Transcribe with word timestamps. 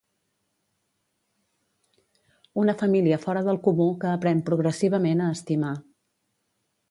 Una 2.63 2.75
família 2.79 3.21
fora 3.27 3.45
del 3.49 3.61
comú 3.67 3.87
que 4.05 4.15
aprèn 4.15 4.43
progressivament 4.49 5.21
a 5.27 5.31
estimar. 5.37 5.77